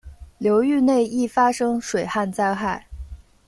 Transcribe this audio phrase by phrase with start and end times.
[0.39, 2.87] 流域内易发生水旱灾害。